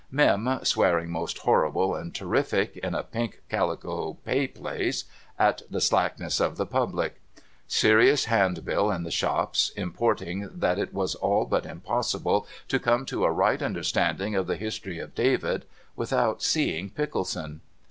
[0.09, 5.03] Mini swearing most horrible and terrific, in a pink calico pay place,
[5.37, 7.21] at the slackness of the public.
[7.67, 13.25] Serious handbill in the shops, importing that it was all but impossible to come to
[13.25, 17.61] a right understanding of the history of David without seeing Pickleson.